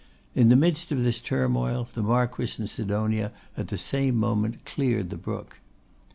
In 0.33 0.49
the 0.49 0.55
midst 0.55 0.91
of 0.91 1.03
this 1.03 1.19
turmoil, 1.19 1.87
the 1.93 2.01
Marquess 2.01 2.57
and 2.57 2.67
Sidonia 2.67 3.31
at 3.55 3.67
the 3.67 3.77
same 3.77 4.15
moment 4.15 4.65
cleared 4.65 5.11
the 5.11 5.15
brook. 5.15 5.59